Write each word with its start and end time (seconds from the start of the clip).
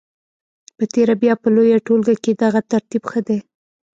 په 0.77 0.83
تېره 0.93 1.15
بیا 1.21 1.33
په 1.41 1.47
لویه 1.55 1.77
ټولګه 1.85 2.15
کې 2.23 2.31
دغه 2.43 2.59
ترتیب 2.71 3.03
ښه 3.09 3.21
دی. 3.27 3.39